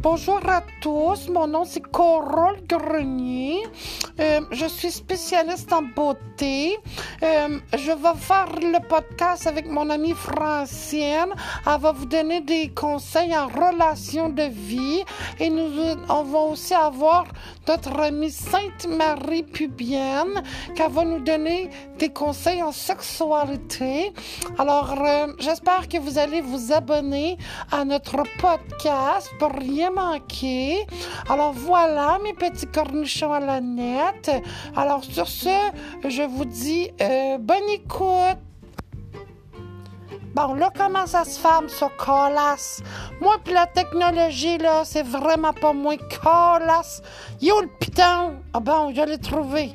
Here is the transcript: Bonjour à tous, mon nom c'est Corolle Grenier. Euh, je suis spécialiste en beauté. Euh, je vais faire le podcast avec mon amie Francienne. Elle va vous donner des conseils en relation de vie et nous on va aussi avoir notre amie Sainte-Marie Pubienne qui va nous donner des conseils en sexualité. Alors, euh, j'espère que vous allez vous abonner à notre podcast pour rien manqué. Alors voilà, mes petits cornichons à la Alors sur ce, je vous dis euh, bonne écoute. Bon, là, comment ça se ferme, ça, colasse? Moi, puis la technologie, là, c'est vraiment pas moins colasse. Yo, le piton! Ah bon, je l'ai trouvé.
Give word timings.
Bonjour 0.00 0.38
à 0.48 0.62
tous, 0.80 1.28
mon 1.28 1.48
nom 1.48 1.64
c'est 1.64 1.82
Corolle 1.82 2.60
Grenier. 2.68 3.64
Euh, 4.20 4.40
je 4.50 4.66
suis 4.66 4.90
spécialiste 4.90 5.72
en 5.72 5.82
beauté. 5.82 6.76
Euh, 7.22 7.58
je 7.72 7.92
vais 7.92 8.18
faire 8.18 8.48
le 8.60 8.86
podcast 8.88 9.46
avec 9.46 9.66
mon 9.66 9.88
amie 9.90 10.14
Francienne. 10.14 11.30
Elle 11.66 11.80
va 11.80 11.92
vous 11.92 12.06
donner 12.06 12.40
des 12.40 12.70
conseils 12.74 13.36
en 13.36 13.46
relation 13.46 14.28
de 14.28 14.42
vie 14.42 15.04
et 15.38 15.48
nous 15.50 15.68
on 16.08 16.22
va 16.24 16.38
aussi 16.38 16.74
avoir 16.74 17.26
notre 17.68 17.98
amie 18.00 18.30
Sainte-Marie 18.30 19.44
Pubienne 19.44 20.42
qui 20.74 20.82
va 20.88 21.04
nous 21.04 21.20
donner 21.20 21.70
des 21.98 22.08
conseils 22.08 22.62
en 22.62 22.72
sexualité. 22.72 24.12
Alors, 24.58 24.94
euh, 25.00 25.28
j'espère 25.38 25.88
que 25.88 25.98
vous 25.98 26.18
allez 26.18 26.40
vous 26.40 26.72
abonner 26.72 27.36
à 27.70 27.84
notre 27.84 28.22
podcast 28.40 29.30
pour 29.38 29.52
rien 29.52 29.90
manqué. 29.90 30.86
Alors 31.28 31.52
voilà, 31.52 32.18
mes 32.24 32.32
petits 32.32 32.66
cornichons 32.66 33.32
à 33.32 33.40
la 33.40 33.60
Alors 34.76 35.04
sur 35.04 35.28
ce, 35.28 35.70
je 36.06 36.22
vous 36.22 36.44
dis 36.44 36.90
euh, 37.00 37.38
bonne 37.38 37.68
écoute. 37.70 38.38
Bon, 40.34 40.54
là, 40.54 40.70
comment 40.76 41.06
ça 41.06 41.24
se 41.24 41.40
ferme, 41.40 41.68
ça, 41.68 41.88
colasse? 41.98 42.82
Moi, 43.20 43.36
puis 43.42 43.54
la 43.54 43.66
technologie, 43.66 44.58
là, 44.58 44.82
c'est 44.84 45.02
vraiment 45.02 45.52
pas 45.52 45.72
moins 45.72 45.96
colasse. 45.96 47.02
Yo, 47.40 47.60
le 47.60 47.68
piton! 47.80 48.36
Ah 48.52 48.60
bon, 48.60 48.94
je 48.94 49.02
l'ai 49.02 49.18
trouvé. 49.18 49.72